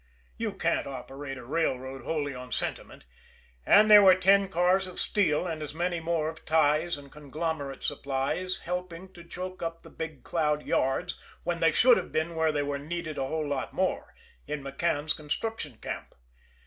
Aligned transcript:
You 0.35 0.53
can't 0.53 0.87
operate 0.87 1.37
a 1.37 1.45
railroad 1.45 2.01
wholly 2.01 2.33
on 2.33 2.51
sentiment 2.51 3.03
and 3.67 3.87
there 3.91 4.01
were 4.01 4.15
ten 4.15 4.47
cars 4.49 4.87
of 4.87 4.99
steel 4.99 5.45
and 5.45 5.61
as 5.61 5.75
many 5.75 5.99
more 5.99 6.27
of 6.27 6.43
ties 6.43 6.97
and 6.97 7.11
conglomerate 7.11 7.83
supplies 7.83 8.61
helping 8.61 9.13
to 9.13 9.23
choke 9.23 9.61
up 9.61 9.83
the 9.83 9.91
Big 9.91 10.23
Cloud 10.23 10.65
yards 10.65 11.19
when 11.43 11.59
they 11.59 11.71
should 11.71 11.97
have 11.97 12.11
been 12.11 12.33
where 12.33 12.51
they 12.51 12.63
were 12.63 12.79
needed 12.79 13.19
a 13.19 13.27
whole 13.27 13.47
lot 13.47 13.73
more 13.73 14.15
in 14.47 14.63
McCann's 14.63 15.13
construction 15.13 15.77
camp. 15.77 16.15